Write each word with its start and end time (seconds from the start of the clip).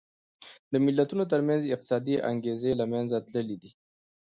د 0.71 0.73
ملتونو 0.85 1.23
ترمنځ 1.31 1.61
یې 1.63 1.73
اقتصادي 1.75 2.15
انګېزې 2.29 2.71
له 2.79 2.85
منځه 2.91 3.15
تللې 3.27 3.57
دي. 3.61 3.71